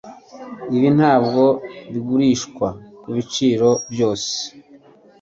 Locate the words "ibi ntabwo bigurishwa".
0.75-2.67